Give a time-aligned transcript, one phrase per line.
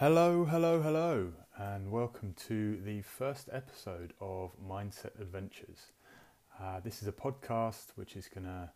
[0.00, 5.92] Hello, hello, hello, and welcome to the first episode of Mindset Adventures.
[6.58, 8.70] Uh, this is a podcast which is going to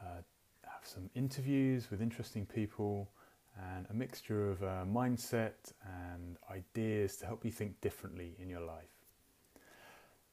[0.00, 0.20] uh,
[0.64, 3.08] have some interviews with interesting people
[3.56, 5.74] and a mixture of uh, mindset
[6.10, 8.90] and ideas to help you think differently in your life.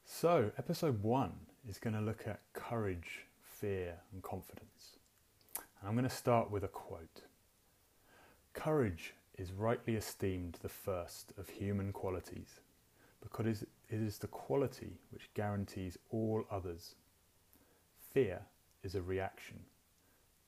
[0.06, 1.34] So, episode one
[1.70, 4.98] is going to look at courage, fear, and confidence.
[5.56, 7.26] And I'm going to start with a quote
[8.56, 12.60] Courage is rightly esteemed the first of human qualities
[13.22, 16.96] because it is the quality which guarantees all others.
[18.14, 18.42] Fear
[18.84, 19.60] is a reaction,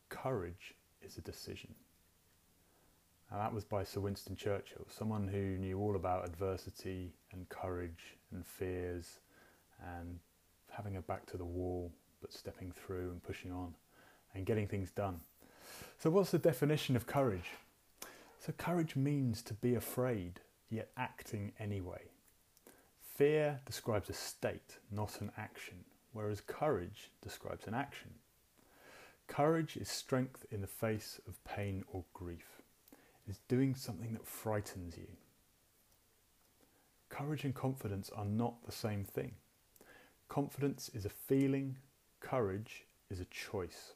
[0.09, 1.73] courage is a decision.
[3.31, 8.17] Now, that was by Sir Winston Churchill, someone who knew all about adversity and courage
[8.33, 9.19] and fears
[9.97, 10.19] and
[10.69, 13.73] having a back to the wall but stepping through and pushing on
[14.35, 15.21] and getting things done.
[15.97, 17.51] So, what's the definition of courage?
[18.43, 22.09] So, courage means to be afraid, yet acting anyway.
[23.15, 28.15] Fear describes a state, not an action, whereas courage describes an action.
[29.27, 32.63] Courage is strength in the face of pain or grief.
[33.27, 35.07] It is doing something that frightens you.
[37.09, 39.33] Courage and confidence are not the same thing.
[40.29, 41.77] Confidence is a feeling,
[42.19, 43.93] courage is a choice.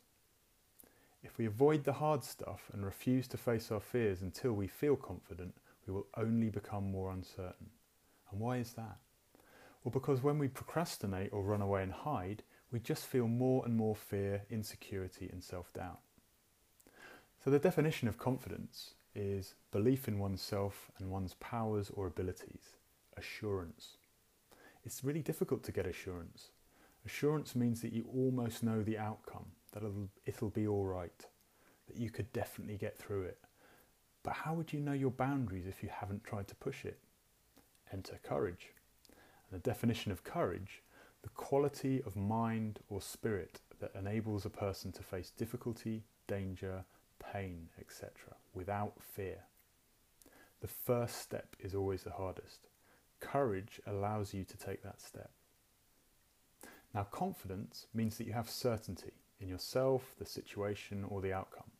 [1.26, 4.96] If we avoid the hard stuff and refuse to face our fears until we feel
[4.96, 5.56] confident,
[5.88, 7.72] we will only become more uncertain.
[8.30, 8.98] And why is that?
[9.84, 13.76] Well, because when we procrastinate or run away and hide, we just feel more and
[13.76, 16.00] more fear, insecurity, and self doubt.
[17.44, 22.78] So, the definition of confidence is belief in oneself and one's powers or abilities,
[23.18, 23.98] assurance.
[24.84, 26.50] It's really difficult to get assurance.
[27.04, 31.26] Assurance means that you almost know the outcome, that it'll, it'll be all right,
[31.88, 33.38] that you could definitely get through it.
[34.24, 36.98] But how would you know your boundaries if you haven't tried to push it?
[37.94, 38.70] Enter courage.
[39.10, 40.82] And the definition of courage,
[41.22, 46.86] the quality of mind or spirit that enables a person to face difficulty, danger,
[47.20, 48.12] pain, etc.,
[48.54, 49.40] without fear.
[50.62, 52.68] The first step is always the hardest.
[53.20, 55.32] Courage allows you to take that step.
[56.94, 61.72] Now, confidence means that you have certainty in yourself, the situation, or the outcome,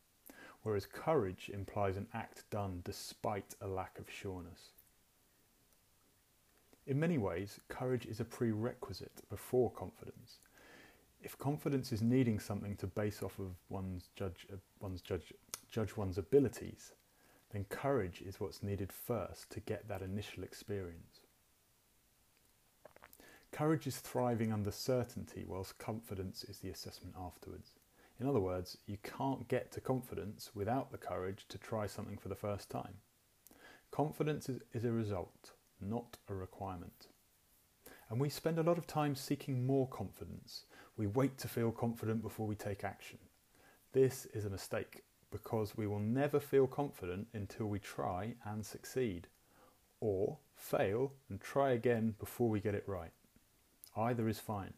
[0.64, 4.72] whereas courage implies an act done despite a lack of sureness.
[6.88, 10.40] In many ways, courage is a prerequisite before confidence.
[11.22, 15.34] If confidence is needing something to base off of one's judge, uh, one's judge,
[15.72, 16.92] judge one's abilities,
[17.52, 21.15] then courage is what's needed first to get that initial experience.
[23.56, 27.72] Courage is thriving under certainty, whilst confidence is the assessment afterwards.
[28.20, 32.28] In other words, you can't get to confidence without the courage to try something for
[32.28, 32.96] the first time.
[33.92, 37.08] Confidence is, is a result, not a requirement.
[38.10, 40.66] And we spend a lot of time seeking more confidence.
[40.98, 43.20] We wait to feel confident before we take action.
[43.94, 49.28] This is a mistake because we will never feel confident until we try and succeed,
[50.02, 53.12] or fail and try again before we get it right.
[53.96, 54.74] Either is fine.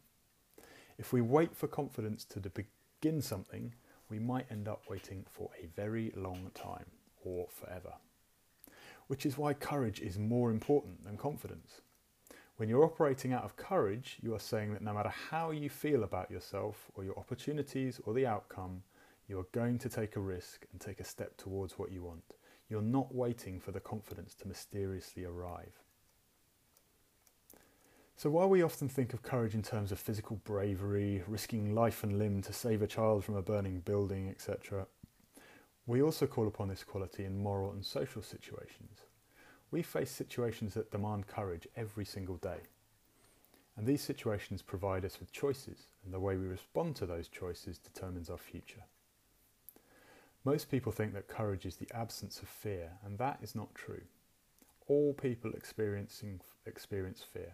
[0.98, 3.74] If we wait for confidence to begin something,
[4.10, 6.86] we might end up waiting for a very long time
[7.24, 7.94] or forever.
[9.08, 11.82] Which is why courage is more important than confidence.
[12.58, 16.04] When you're operating out of courage, you are saying that no matter how you feel
[16.04, 18.82] about yourself or your opportunities or the outcome,
[19.28, 22.34] you are going to take a risk and take a step towards what you want.
[22.70, 25.74] You're not waiting for the confidence to mysteriously arrive.
[28.20, 32.18] So, while we often think of courage in terms of physical bravery, risking life and
[32.18, 34.88] limb to save a child from a burning building, etc.,
[35.86, 39.02] we also call upon this quality in moral and social situations.
[39.70, 42.62] We face situations that demand courage every single day.
[43.76, 47.78] And these situations provide us with choices, and the way we respond to those choices
[47.78, 48.86] determines our future.
[50.44, 54.02] Most people think that courage is the absence of fear, and that is not true.
[54.88, 57.54] All people experiencing experience fear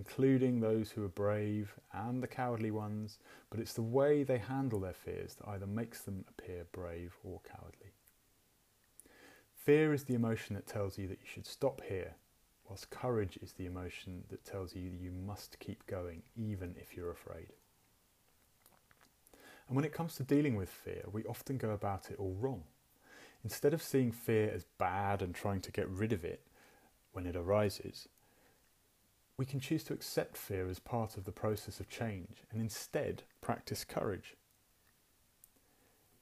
[0.00, 3.18] including those who are brave and the cowardly ones,
[3.50, 7.38] but it's the way they handle their fears that either makes them appear brave or
[7.46, 7.92] cowardly.
[9.54, 12.14] Fear is the emotion that tells you that you should stop here,
[12.66, 16.96] whilst courage is the emotion that tells you that you must keep going even if
[16.96, 17.48] you're afraid.
[19.68, 22.62] And when it comes to dealing with fear, we often go about it all wrong.
[23.44, 26.40] Instead of seeing fear as bad and trying to get rid of it
[27.12, 28.08] when it arises,
[29.40, 33.22] we can choose to accept fear as part of the process of change and instead
[33.40, 34.36] practice courage.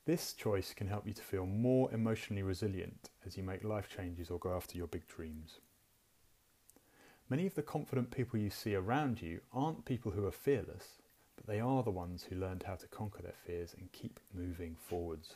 [0.06, 4.30] This choice can help you to feel more emotionally resilient as you make life changes
[4.30, 5.58] or go after your big dreams.
[7.28, 11.02] Many of the confident people you see around you aren't people who are fearless,
[11.34, 14.76] but they are the ones who learned how to conquer their fears and keep moving
[14.78, 15.34] forwards.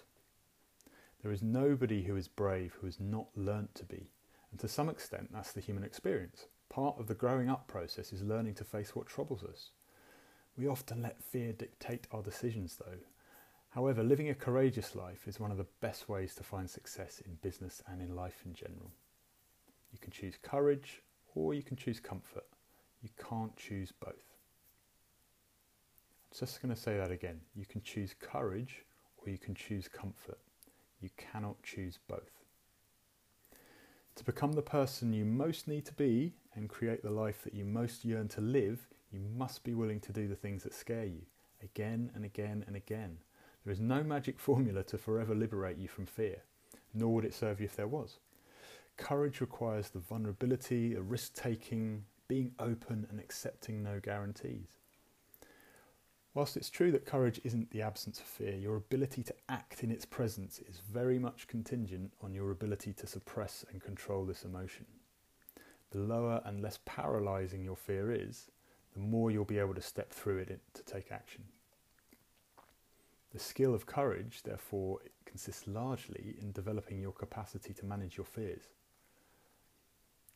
[1.20, 4.12] There is nobody who is brave who has not learnt to be,
[4.52, 6.46] and to some extent that's the human experience.
[6.72, 9.70] Part of the growing up process is learning to face what troubles us.
[10.56, 12.98] We often let fear dictate our decisions though,
[13.74, 17.36] However, living a courageous life is one of the best ways to find success in
[17.36, 18.90] business and in life in general.
[19.90, 21.00] You can choose courage
[21.34, 22.44] or you can choose comfort.
[23.02, 24.36] You can't choose both.
[26.30, 27.40] I'm just going to say that again.
[27.54, 28.84] You can choose courage
[29.16, 30.38] or you can choose comfort.
[31.00, 32.44] You cannot choose both.
[34.16, 37.64] To become the person you most need to be and create the life that you
[37.64, 41.22] most yearn to live, you must be willing to do the things that scare you
[41.62, 43.18] again and again and again
[43.64, 46.42] there is no magic formula to forever liberate you from fear,
[46.92, 48.18] nor would it serve you if there was.
[48.96, 54.78] Courage requires the vulnerability, the risk taking, being open, and accepting no guarantees.
[56.34, 59.90] Whilst it's true that courage isn't the absence of fear, your ability to act in
[59.90, 64.86] its presence is very much contingent on your ability to suppress and control this emotion.
[65.92, 68.50] The lower and less paralysing your fear is,
[68.94, 71.44] the more you'll be able to step through it to take action.
[73.32, 78.64] The skill of courage, therefore, consists largely in developing your capacity to manage your fears.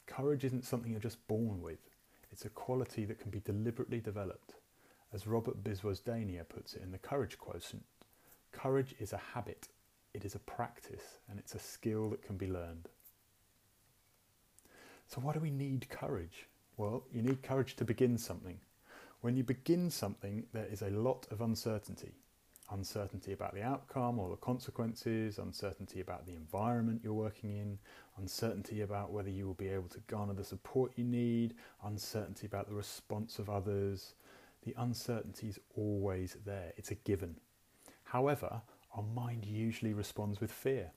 [0.06, 1.90] Courage isn't something you're just born with,
[2.30, 4.54] it's a quality that can be deliberately developed.
[5.12, 7.84] As Robert Biswas-Diener puts it in the Courage Quotient,
[8.52, 9.68] courage is a habit,
[10.12, 12.90] it is a practice, and it's a skill that can be learned.
[15.06, 16.46] So, why do we need courage?
[16.76, 18.58] Well, you need courage to begin something.
[19.20, 22.12] When you begin something, there is a lot of uncertainty
[22.70, 27.78] uncertainty about the outcome or the consequences, uncertainty about the environment you're working in,
[28.18, 31.54] uncertainty about whether you will be able to garner the support you need,
[31.84, 34.14] uncertainty about the response of others.
[34.62, 37.36] The uncertainty is always there, it's a given.
[38.04, 38.62] However,
[38.94, 40.90] our mind usually responds with fear,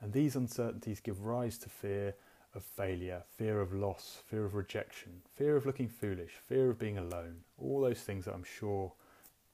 [0.00, 2.14] and these uncertainties give rise to fear
[2.56, 6.98] of failure, fear of loss, fear of rejection, fear of looking foolish, fear of being
[6.98, 8.92] alone, all those things that I'm sure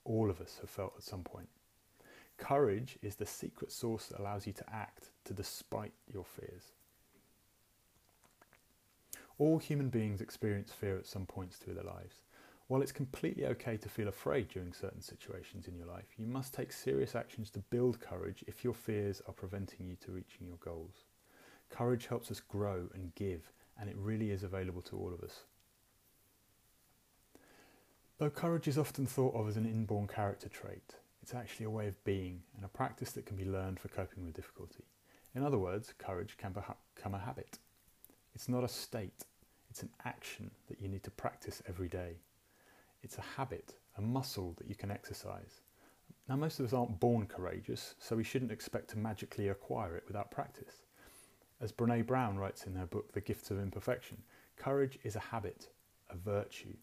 [0.05, 1.49] all of us have felt at some point.
[2.39, 6.73] Courage is the secret source that allows you to act to despite your fears.
[9.39, 12.23] All human beings experience fear at some points through their lives.
[12.69, 16.55] While it's completely okay to feel afraid during certain situations in your life, you must
[16.55, 20.59] take serious actions to build courage if your fears are preventing you to reaching your
[20.59, 21.05] goals.
[21.73, 25.41] Courage helps us grow and give, and it really is available to all of us.
[28.19, 31.89] Though courage is often thought of as an inborn character trait, it's actually a way
[31.89, 34.85] of being and a practice that can be learned for coping with difficulty.
[35.35, 37.59] In other words, courage can become a habit.
[38.35, 39.25] It's not a state,
[39.71, 42.17] it's an action that you need to practice every day.
[43.03, 45.63] It's a habit, a muscle that you can exercise.
[46.29, 50.05] Now, most of us aren't born courageous, so we shouldn't expect to magically acquire it
[50.07, 50.83] without practice.
[51.63, 54.19] As Brene Brown writes in her book, The Gifts of Imperfection,
[54.57, 55.69] courage is a habit,
[56.11, 56.75] a virtue.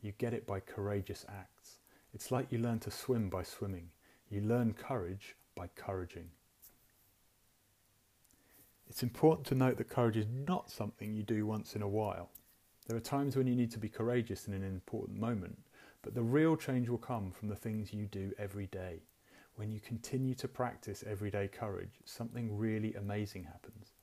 [0.00, 1.80] You get it by courageous acts.
[2.14, 3.88] It's like you learn to swim by swimming.
[4.30, 6.30] You learn courage by couraging.
[8.86, 12.30] It's important to note that courage is not something you do once in a while.
[12.86, 15.58] There are times when you need to be courageous in an important moment,
[16.00, 19.02] but the real change will come from the things you do every day.
[19.56, 23.97] When you continue to practice everyday courage, something really amazing happens.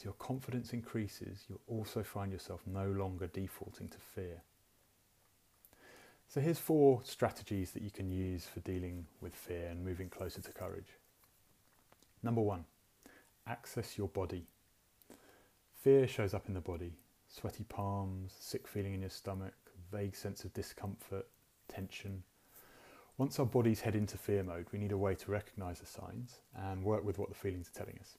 [0.00, 4.40] As your confidence increases, you'll also find yourself no longer defaulting to fear.
[6.26, 10.40] So here's four strategies that you can use for dealing with fear and moving closer
[10.40, 10.96] to courage.
[12.22, 12.64] Number one,
[13.46, 14.46] access your body.
[15.82, 16.94] Fear shows up in the body.
[17.28, 19.52] Sweaty palms, sick feeling in your stomach,
[19.92, 21.26] vague sense of discomfort,
[21.68, 22.22] tension.
[23.18, 26.40] Once our bodies head into fear mode, we need a way to recognize the signs
[26.56, 28.16] and work with what the feelings are telling us.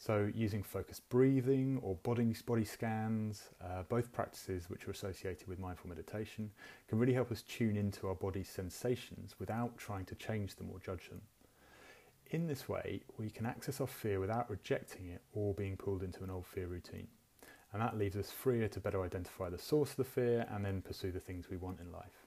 [0.00, 5.58] So, using focused breathing or body, body scans, uh, both practices which are associated with
[5.58, 6.52] mindful meditation,
[6.86, 10.78] can really help us tune into our body's sensations without trying to change them or
[10.78, 11.20] judge them.
[12.30, 16.22] In this way, we can access our fear without rejecting it or being pulled into
[16.22, 17.08] an old fear routine.
[17.72, 20.80] And that leaves us freer to better identify the source of the fear and then
[20.80, 22.26] pursue the things we want in life.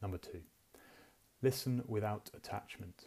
[0.00, 0.42] Number two,
[1.42, 3.06] listen without attachment.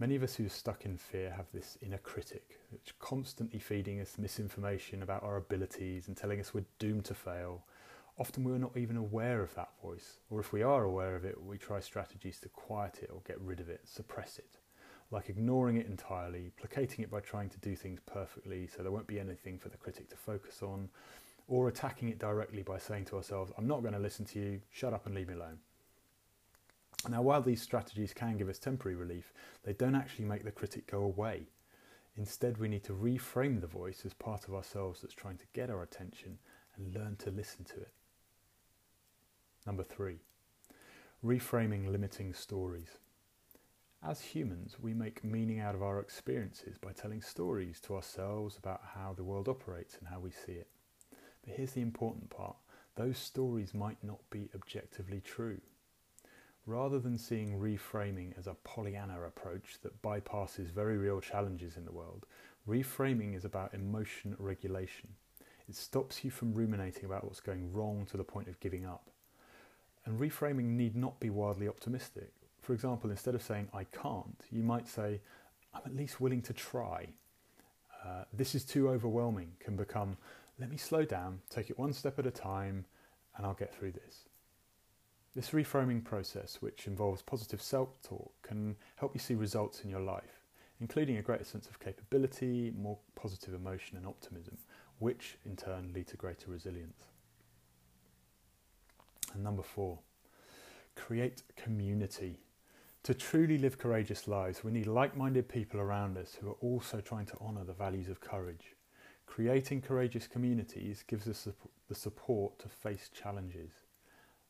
[0.00, 4.00] Many of us who are stuck in fear have this inner critic that's constantly feeding
[4.00, 7.64] us misinformation about our abilities and telling us we're doomed to fail,
[8.18, 11.40] Often we're not even aware of that voice, or if we are aware of it,
[11.40, 14.58] we try strategies to quiet it or get rid of it, suppress it,
[15.12, 19.06] like ignoring it entirely, placating it by trying to do things perfectly so there won't
[19.06, 20.88] be anything for the critic to focus on,
[21.46, 24.60] or attacking it directly by saying to ourselves, I'm not going to listen to you,
[24.72, 25.58] shut up and leave me alone.
[27.06, 30.90] Now, while these strategies can give us temporary relief, they don't actually make the critic
[30.90, 31.48] go away.
[32.16, 35.70] Instead, we need to reframe the voice as part of ourselves that's trying to get
[35.70, 36.38] our attention
[36.76, 37.92] and learn to listen to it.
[39.64, 40.18] Number three,
[41.24, 42.98] reframing limiting stories.
[44.02, 48.80] As humans, we make meaning out of our experiences by telling stories to ourselves about
[48.94, 50.68] how the world operates and how we see it.
[51.44, 52.56] But here's the important part
[52.96, 55.60] those stories might not be objectively true.
[56.68, 61.92] Rather than seeing reframing as a Pollyanna approach that bypasses very real challenges in the
[61.92, 62.26] world,
[62.68, 65.08] reframing is about emotion regulation.
[65.66, 69.08] It stops you from ruminating about what's going wrong to the point of giving up.
[70.04, 72.32] And reframing need not be wildly optimistic.
[72.60, 75.22] For example, instead of saying, I can't, you might say,
[75.72, 77.06] I'm at least willing to try.
[78.04, 80.18] Uh, this is too overwhelming can become,
[80.60, 82.84] let me slow down, take it one step at a time,
[83.38, 84.27] and I'll get through this.
[85.38, 90.00] This reframing process, which involves positive self talk, can help you see results in your
[90.00, 90.42] life,
[90.80, 94.58] including a greater sense of capability, more positive emotion, and optimism,
[94.98, 97.04] which in turn lead to greater resilience.
[99.32, 100.00] And number four,
[100.96, 102.40] create community.
[103.04, 107.00] To truly live courageous lives, we need like minded people around us who are also
[107.00, 108.74] trying to honour the values of courage.
[109.26, 111.46] Creating courageous communities gives us
[111.88, 113.70] the support to face challenges.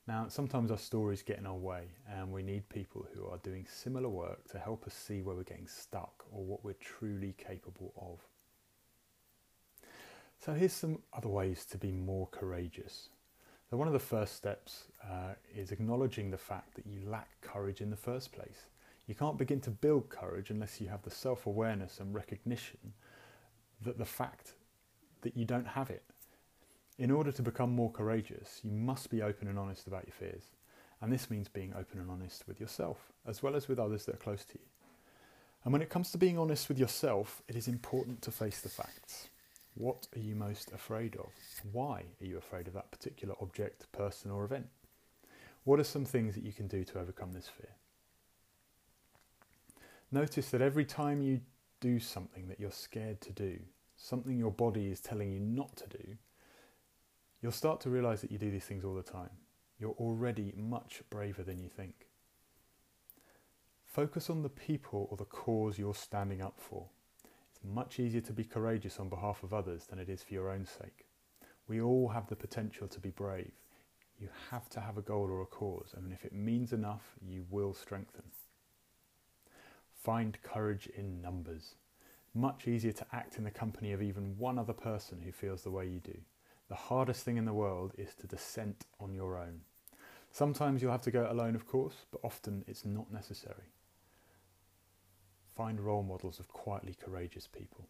[0.09, 3.67] Now, sometimes our stories get in our way, and we need people who are doing
[3.71, 7.93] similar work to help us see where we're getting stuck or what we're truly capable
[8.01, 8.19] of.
[10.39, 13.11] So, here's some other ways to be more courageous.
[13.69, 17.83] So, one of the first steps uh, is acknowledging the fact that you lack courage
[17.83, 18.65] in the first place.
[19.09, 22.95] You can't begin to build courage unless you have the self awareness and recognition
[23.83, 24.55] that the fact
[25.21, 26.03] that you don't have it.
[26.99, 30.43] In order to become more courageous, you must be open and honest about your fears.
[31.01, 34.17] And this means being open and honest with yourself, as well as with others that
[34.17, 34.65] are close to you.
[35.63, 38.69] And when it comes to being honest with yourself, it is important to face the
[38.69, 39.29] facts.
[39.75, 41.29] What are you most afraid of?
[41.71, 44.67] Why are you afraid of that particular object, person, or event?
[45.63, 47.71] What are some things that you can do to overcome this fear?
[50.11, 51.43] Notice that every time you
[51.81, 53.61] do something that you're scared to do,
[53.97, 56.17] something your body is telling you not to do,
[57.41, 59.31] you'll start to realize that you do these things all the time.
[59.79, 62.07] You're already much braver than you think.
[63.85, 66.87] Focus on the people or the cause you're standing up for.
[67.51, 70.51] It's much easier to be courageous on behalf of others than it is for your
[70.51, 71.07] own sake.
[71.69, 73.53] We all have the potential to be brave.
[74.19, 77.45] You have to have a goal or a cause, and if it means enough, you
[77.51, 78.25] will strengthen.
[79.95, 81.75] Find courage in numbers.
[82.35, 85.71] Much easier to act in the company of even one other person who feels the
[85.71, 86.19] way you do.
[86.69, 89.61] The hardest thing in the world is to dissent on your own.
[90.31, 93.73] Sometimes you'll have to go it alone, of course, but often it's not necessary.
[95.57, 97.89] Find role models of quietly courageous people.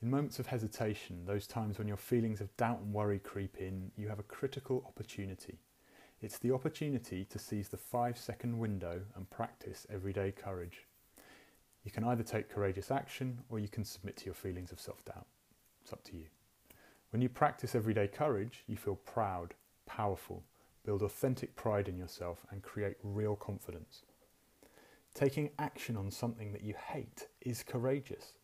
[0.00, 3.92] In moments of hesitation, those times when your feelings of doubt and worry creep in,
[3.96, 5.58] you have a critical opportunity.
[6.20, 10.86] It's the opportunity to seize the five second window and practice everyday courage.
[11.84, 15.04] You can either take courageous action or you can submit to your feelings of self
[15.04, 15.26] doubt.
[15.82, 16.26] It's up to you.
[17.12, 19.52] When you practice everyday courage, you feel proud,
[19.84, 20.42] powerful,
[20.82, 24.02] build authentic pride in yourself, and create real confidence.
[25.14, 28.38] Taking action on something that you hate is courageous.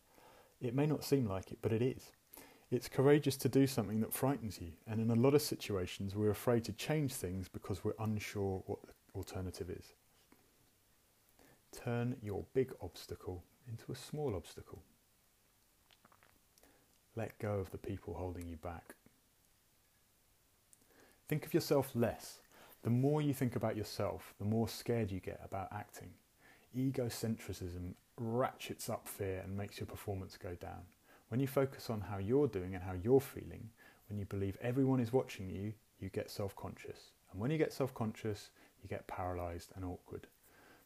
[0.61, 2.13] It may not seem like it, but it is.
[2.71, 6.29] It's courageous to do something that frightens you, and in a lot of situations, we're
[6.29, 9.95] afraid to change things because we're unsure what the alternative is.
[11.73, 14.83] Turn your big obstacle into a small obstacle.
[17.19, 18.95] Let go of the people holding you back.
[21.27, 22.39] Think of yourself less.
[22.85, 26.11] The more you think about yourself, the more scared you get about acting
[26.77, 30.83] egocentrism ratchets up fear and makes your performance go down.
[31.29, 33.71] When you focus on how you're doing and how you're feeling,
[34.09, 37.11] when you believe everyone is watching you, you get self conscious.
[37.33, 40.29] And when you get self conscious, you get paralyzed and awkward.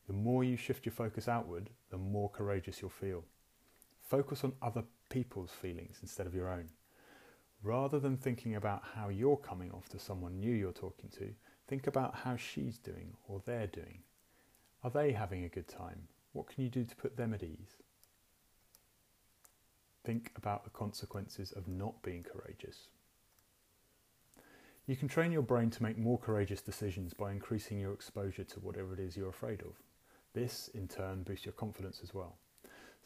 [0.07, 3.23] The more you shift your focus outward, the more courageous you'll feel.
[4.13, 6.69] Focus on other people's feelings instead of your own.
[7.63, 11.31] Rather than thinking about how you're coming off to someone new you're talking to,
[11.67, 14.01] think about how she's doing or they're doing
[14.85, 16.09] are they having a good time?
[16.35, 17.79] What can you do to put them at ease?
[20.05, 22.89] Think about the consequences of not being courageous.
[24.87, 28.61] You can train your brain to make more courageous decisions by increasing your exposure to
[28.61, 29.81] whatever it is you're afraid of.
[30.35, 32.37] This, in turn, boosts your confidence as well.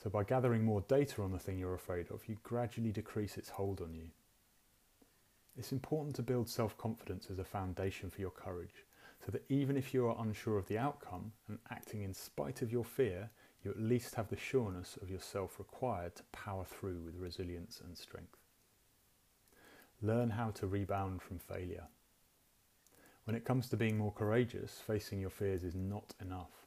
[0.03, 3.49] So, by gathering more data on the thing you're afraid of, you gradually decrease its
[3.49, 4.11] hold on you.
[5.57, 8.85] It's important to build self confidence as a foundation for your courage,
[9.25, 12.71] so that even if you are unsure of the outcome and acting in spite of
[12.71, 13.31] your fear,
[13.65, 17.97] you at least have the sureness of yourself required to power through with resilience and
[17.97, 18.37] strength.
[20.03, 21.89] Learn how to rebound from failure.
[23.25, 26.66] When it comes to being more courageous, facing your fears is not enough.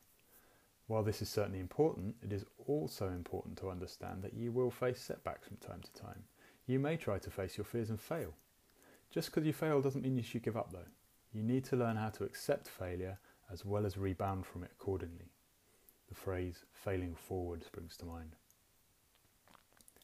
[0.89, 4.99] While this is certainly important, it is also important to understand that you will face
[4.99, 6.23] setbacks from time to time.
[6.65, 8.33] You may try to face your fears and fail.
[9.11, 10.89] Just because you fail doesn't mean you should give up, though.
[11.31, 13.19] You need to learn how to accept failure
[13.53, 15.29] as well as rebound from it accordingly.
[16.07, 18.31] The phrase failing forward springs to mind.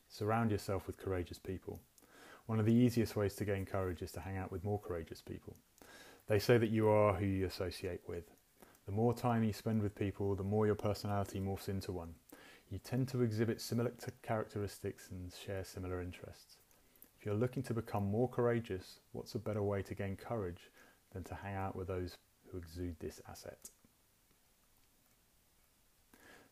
[0.08, 1.80] Surround yourself with courageous people.
[2.46, 5.24] One of the easiest ways to gain courage is to hang out with more courageous
[5.24, 5.56] people.
[6.28, 8.26] They say that you are who you associate with.
[8.86, 12.14] The more time you spend with people, the more your personality morphs into one.
[12.70, 16.58] You tend to exhibit similar characteristics and share similar interests.
[17.18, 20.70] If you're looking to become more courageous, what's a better way to gain courage
[21.14, 22.16] than to hang out with those
[22.52, 23.70] who exude this asset?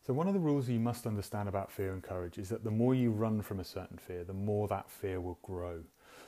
[0.04, 2.70] So, one of the rules you must understand about fear and courage is that the
[2.70, 5.82] more you run from a certain fear, the more that fear will grow.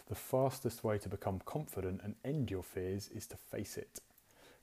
[0.09, 4.01] The fastest way to become confident and end your fears is to face it.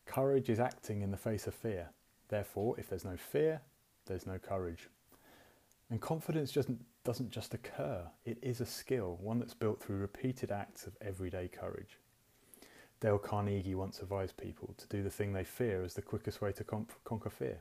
[0.05, 1.89] Courage is acting in the face of fear.
[2.29, 3.61] Therefore, if there's no fear,
[4.05, 4.89] there's no courage.
[5.89, 6.69] And confidence just
[7.03, 11.47] doesn't just occur, it is a skill, one that's built through repeated acts of everyday
[11.47, 11.97] courage.
[13.01, 16.53] Dale Carnegie once advised people to do the thing they fear as the quickest way
[16.53, 17.59] to conquer fear.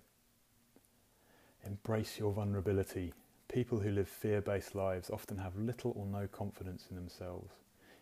[1.67, 3.13] Embrace your vulnerability.
[3.49, 7.53] People who live fear based lives often have little or no confidence in themselves.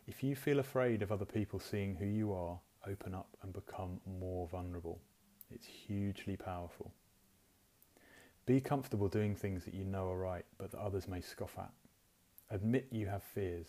[0.06, 4.00] If you feel afraid of other people seeing who you are, open up and become
[4.20, 5.00] more vulnerable.
[5.50, 6.92] It's hugely powerful.
[8.46, 11.70] Be comfortable doing things that you know are right but that others may scoff at.
[12.50, 13.66] Admit you have fears.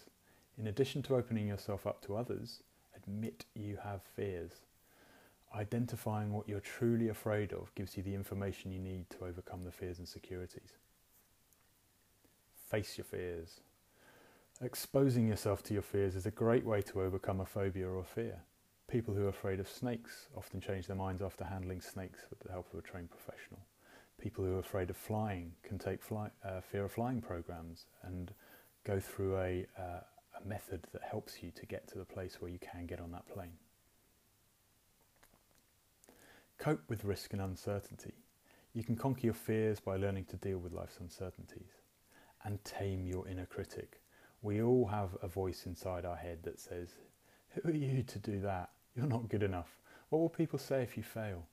[0.57, 2.63] In addition to opening yourself up to others,
[2.95, 4.51] admit you have fears.
[5.55, 9.71] Identifying what you're truly afraid of gives you the information you need to overcome the
[9.71, 10.77] fears and securities.
[12.69, 13.59] Face your fears.
[14.61, 18.39] Exposing yourself to your fears is a great way to overcome a phobia or fear.
[18.91, 22.51] People who are afraid of snakes often change their minds after handling snakes with the
[22.51, 23.61] help of a trained professional.
[24.19, 28.33] People who are afraid of flying can take fly, uh, fear of flying programs and
[28.83, 30.01] go through a, uh,
[30.43, 33.11] a method that helps you to get to the place where you can get on
[33.13, 33.53] that plane.
[36.57, 38.15] Cope with risk and uncertainty.
[38.73, 41.79] You can conquer your fears by learning to deal with life's uncertainties
[42.43, 44.01] and tame your inner critic.
[44.41, 46.89] We all have a voice inside our head that says,
[47.51, 48.70] Who are you to do that?
[48.95, 49.77] You're not good enough.
[50.09, 51.47] What will people say if you fail?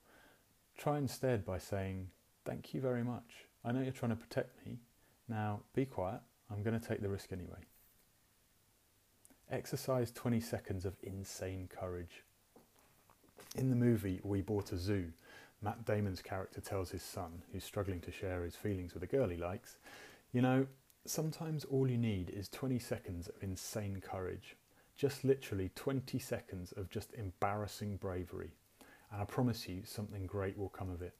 [0.76, 2.08] Try instead by saying,
[2.44, 3.46] Thank you very much.
[3.64, 4.78] I know you're trying to protect me.
[5.28, 6.20] Now be quiet.
[6.50, 7.58] I'm going to take the risk anyway.
[9.50, 12.22] Exercise 20 seconds of insane courage.
[13.56, 15.12] In the movie We Bought a Zoo,
[15.62, 19.28] Matt Damon's character tells his son, who's struggling to share his feelings with a girl
[19.28, 19.78] he likes,
[20.32, 20.66] you know,
[21.06, 24.56] sometimes all you need is 20 seconds of insane courage.
[24.98, 28.50] Just literally 20 seconds of just embarrassing bravery.
[29.12, 31.14] And I promise you, something great will come of it.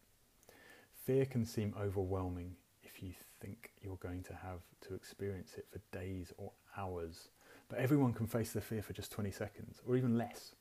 [1.04, 5.78] Fear can seem overwhelming if you think you're going to have to experience it for
[5.96, 7.28] days or hours.
[7.68, 10.56] But everyone can face the fear for just 20 seconds, or even less.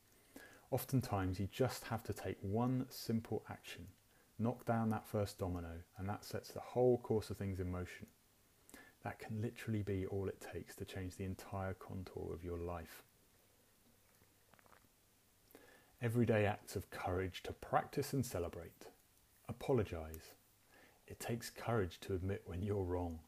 [0.70, 3.88] Oftentimes, you just have to take one simple action,
[4.38, 8.06] knock down that first domino, and that sets the whole course of things in motion.
[9.04, 13.04] That can literally be all it takes to change the entire contour of your life.
[16.02, 18.88] Everyday acts of courage to practice and celebrate.
[19.50, 20.34] Apologize.
[21.08, 23.20] It takes courage to admit when you're wrong.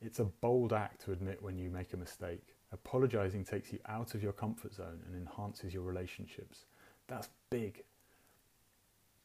[0.00, 2.54] It's a bold act to admit when you make a mistake.
[2.72, 6.66] Apologizing takes you out of your comfort zone and enhances your relationships.
[7.08, 7.82] That's big.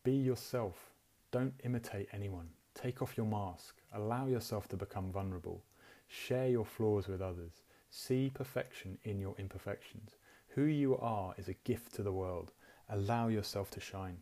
[0.04, 0.92] Be yourself.
[1.32, 2.50] Don't imitate anyone.
[2.76, 3.76] Take off your mask.
[3.94, 5.64] Allow yourself to become vulnerable.
[6.10, 7.62] Share your flaws with others.
[7.92, 10.16] See perfection in your imperfections.
[10.50, 12.52] Who you are is a gift to the world.
[12.90, 14.18] Allow yourself to shine.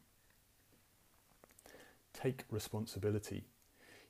[2.14, 3.46] Take responsibility.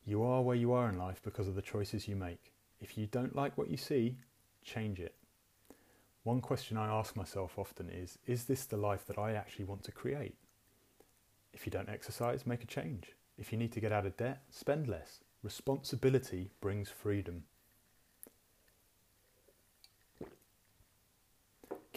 [0.05, 2.51] You are where you are in life because of the choices you make.
[2.81, 4.17] If you don't like what you see,
[4.63, 5.13] change it.
[6.23, 9.83] One question I ask myself often is Is this the life that I actually want
[9.83, 10.35] to create?
[11.53, 13.15] If you don't exercise, make a change.
[13.37, 15.19] If you need to get out of debt, spend less.
[15.43, 17.43] Responsibility brings freedom.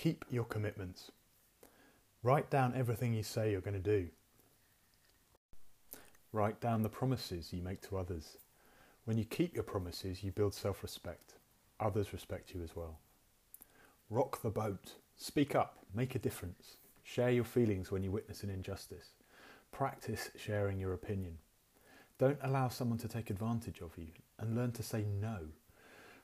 [0.01, 1.13] Keep your commitments.
[2.23, 4.09] Write down everything you say you're going to do.
[6.33, 8.39] Write down the promises you make to others.
[9.05, 11.35] When you keep your promises, you build self respect.
[11.81, 12.99] Others respect you as well.
[14.09, 14.95] Rock the boat.
[15.19, 15.77] Speak up.
[15.95, 16.79] Make a difference.
[17.03, 19.11] Share your feelings when you witness an injustice.
[19.71, 21.37] Practice sharing your opinion.
[22.17, 24.09] Don't allow someone to take advantage of you
[24.39, 25.41] and learn to say no.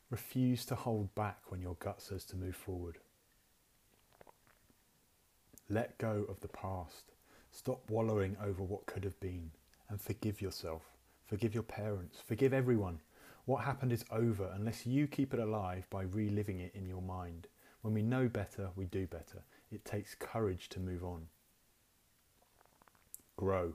[0.09, 3.01] Refuse to hold back when your gut says to move forward.
[5.69, 7.13] Let go of the past.
[7.51, 9.51] Stop wallowing over what could have been
[9.89, 10.83] and forgive yourself.
[11.25, 12.19] Forgive your parents.
[12.25, 13.01] Forgive everyone.
[13.47, 17.49] What happened is over unless you keep it alive by reliving it in your mind.
[17.83, 19.43] When we know better, we do better.
[19.71, 21.29] It takes courage to move on.
[23.37, 23.75] Grow.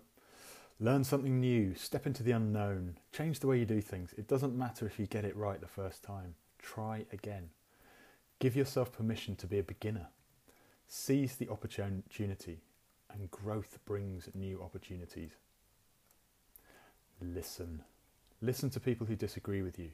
[0.79, 1.75] Learn something new.
[1.75, 2.97] Step into the unknown.
[3.11, 4.13] Change the way you do things.
[4.17, 6.35] It doesn't matter if you get it right the first time.
[6.57, 7.49] Try again.
[8.39, 10.07] Give yourself permission to be a beginner.
[10.93, 12.59] Seize the opportunity,
[13.13, 15.31] and growth brings new opportunities.
[17.21, 17.81] Listen.
[18.41, 19.91] Listen to people who disagree with you.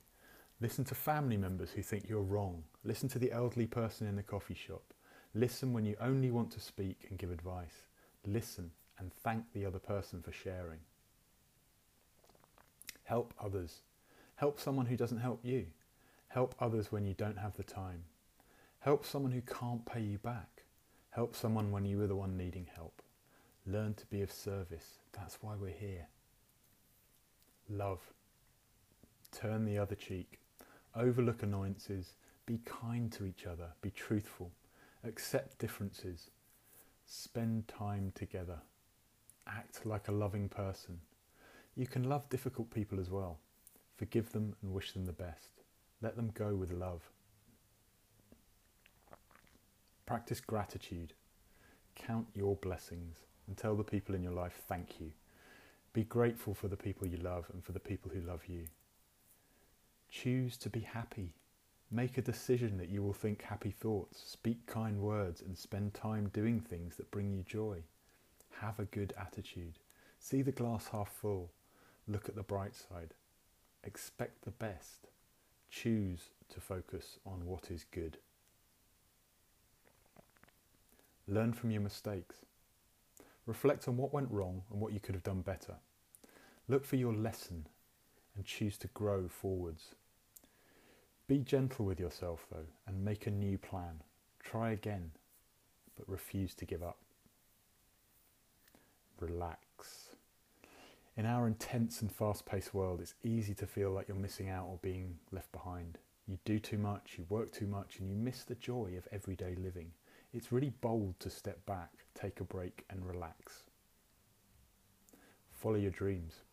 [0.60, 2.64] Listen to family members who think you're wrong.
[2.84, 4.82] Listen to the elderly person in the coffee shop.
[5.36, 7.86] Listen when you only want to speak and give advice.
[8.26, 10.80] Listen and thank the other person for sharing.
[13.04, 13.82] Help others.
[14.38, 15.68] Help someone who doesn't help you.
[16.30, 18.06] Help others when you don't have the time.
[18.80, 20.57] Help someone who can't pay you back.
[21.18, 23.02] Help someone when you are the one needing help.
[23.66, 25.00] Learn to be of service.
[25.14, 26.06] That's why we're here.
[27.68, 28.02] Love.
[29.32, 30.38] Turn the other cheek.
[30.96, 32.14] Overlook annoyances.
[32.46, 33.70] Be kind to each other.
[33.82, 34.52] Be truthful.
[35.04, 36.30] Accept differences.
[37.08, 38.60] Spend time together.
[39.48, 41.00] Act like a loving person.
[41.76, 43.40] You can love difficult people as well.
[43.96, 45.50] Forgive them and wish them the best.
[46.00, 47.10] Let them go with love.
[50.08, 51.12] Practice gratitude.
[51.94, 55.12] Count your blessings and tell the people in your life thank you.
[55.92, 58.68] Be grateful for the people you love and for the people who love you.
[60.10, 61.34] Choose to be happy.
[61.92, 66.32] Make a decision that you will think happy thoughts, speak kind words, and spend time
[66.34, 67.84] doing things that bring you joy.
[68.62, 69.78] Have a good attitude.
[70.20, 71.52] See the glass half full.
[72.08, 73.14] Look at the bright side.
[73.84, 75.10] Expect the best.
[75.70, 78.20] Choose to focus on what is good.
[81.28, 82.38] Learn from your mistakes.
[83.46, 85.76] Reflect on what went wrong and what you could have done better.
[86.68, 87.68] Look for your lesson
[88.36, 89.96] and choose to grow forwards.
[91.28, 94.02] Be gentle with yourself though and make a new plan.
[94.42, 95.12] Try again,
[95.98, 96.98] but refuse to give up.
[99.20, 100.12] Relax.
[101.18, 104.68] In our intense and fast paced world, it's easy to feel like you're missing out
[104.70, 105.98] or being left behind.
[106.28, 109.56] You do too much, you work too much, and you miss the joy of everyday
[109.56, 109.92] living.
[110.38, 113.64] It's really bold to step back, take a break, and relax.
[115.52, 116.44] Follow your dreams.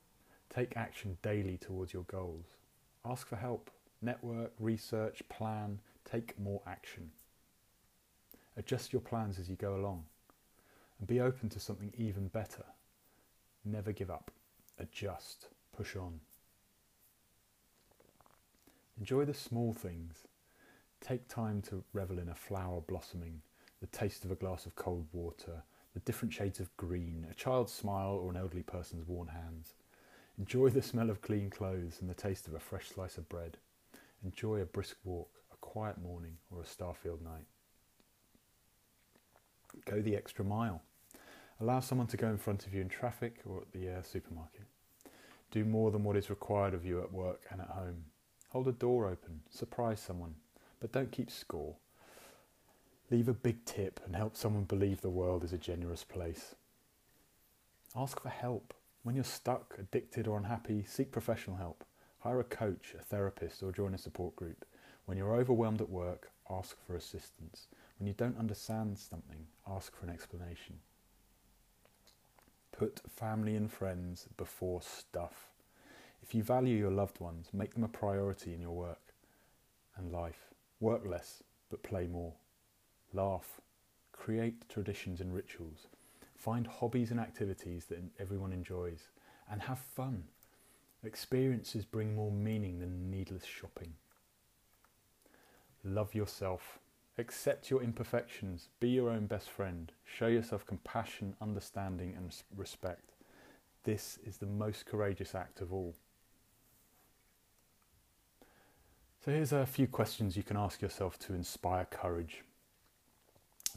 [0.49, 2.47] Take action daily towards your goals.
[3.05, 3.71] Ask for help.
[4.01, 5.81] Network, research, plan.
[6.11, 7.11] Take more action.
[8.57, 10.05] Adjust your plans as you go along.
[10.99, 12.65] And be open to something even better.
[13.67, 14.31] Never give up.
[14.79, 15.49] Adjust.
[15.77, 16.21] Push on.
[18.99, 20.23] Enjoy the small things.
[21.03, 23.43] Take time to revel in a flower blossoming
[23.85, 27.71] the taste of a glass of cold water, the different shades of green, a child's
[27.71, 29.75] smile, or an elderly person's worn hands.
[30.39, 33.59] Enjoy the smell of clean clothes and the taste of a fresh slice of bread.
[34.25, 37.45] Enjoy a brisk walk, a quiet morning, or a star-filled night.
[39.85, 40.81] Go the extra mile.
[41.61, 44.65] Allow someone to go in front of you in traffic or at the uh, supermarket.
[45.51, 48.07] Do more than what is required of you at work and at home.
[48.49, 50.37] Hold a door open, surprise someone,
[50.81, 51.77] but don't keep score.
[53.15, 56.57] Leave a big tip and help someone believe the world is a generous place.
[57.95, 58.75] Ask for help.
[59.05, 61.85] When you're stuck, addicted, or unhappy, seek professional help.
[62.19, 64.65] Hire a coach, a therapist, or join a support group.
[65.05, 67.69] When you're overwhelmed at work, ask for assistance.
[68.01, 70.81] When you don't understand something, ask for an explanation.
[72.73, 75.53] Put family and friends before stuff.
[76.21, 79.15] If you value your loved ones, make them a priority in your work
[79.97, 80.53] and life.
[80.81, 82.33] Work less, but play more
[83.15, 83.61] laugh,
[84.13, 85.87] create traditions and rituals,
[86.37, 89.09] find hobbies and activities that everyone enjoys,
[89.51, 90.25] and have fun.
[91.05, 93.95] Experiences bring more meaning than needless shopping.
[95.85, 96.79] Love yourself.
[97.19, 98.69] Accept your imperfections.
[98.81, 99.93] Be your own best friend.
[100.05, 103.13] Show yourself compassion, understanding, and respect.
[103.85, 105.95] This is the most courageous act of all.
[109.25, 112.43] So, here's a few questions you can ask yourself to inspire courage.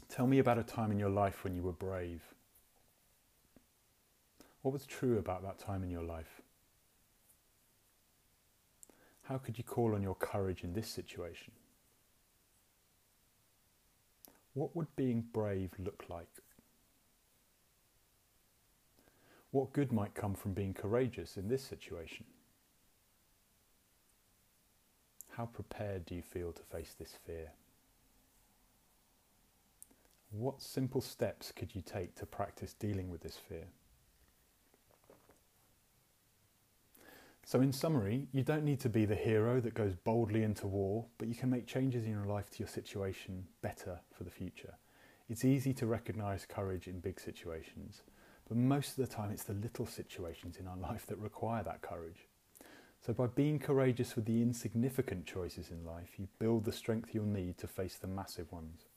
[0.08, 2.22] Tell me about a time in your life when you were brave.
[4.62, 6.40] What was true about that time in your life?
[9.22, 11.52] How could you call on your courage in this situation?
[14.54, 16.26] What would being brave look like?
[19.50, 22.24] What good might come from being courageous in this situation?
[25.30, 27.52] How prepared do you feel to face this fear?
[30.30, 33.64] What simple steps could you take to practice dealing with this fear?
[37.48, 41.06] So, in summary, you don't need to be the hero that goes boldly into war,
[41.16, 44.74] but you can make changes in your life to your situation better for the future.
[45.30, 48.02] It's easy to recognize courage in big situations,
[48.46, 51.80] but most of the time it's the little situations in our life that require that
[51.80, 52.28] courage.
[53.00, 57.24] So, by being courageous with the insignificant choices in life, you build the strength you'll
[57.24, 58.87] need to face the massive ones.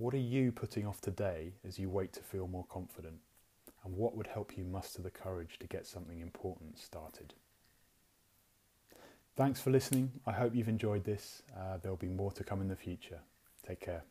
[0.00, 3.20] What are you putting off today as you wait to feel more confident?
[3.84, 7.34] and what would help you muster the courage to get something important started.
[9.36, 10.10] Thanks for listening.
[10.26, 11.42] I hope you've enjoyed this.
[11.56, 13.20] Uh, there'll be more to come in the future.
[13.66, 14.02] Take care.